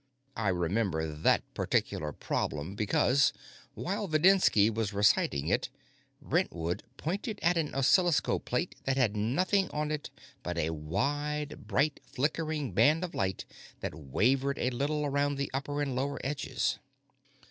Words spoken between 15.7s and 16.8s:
and lower edges.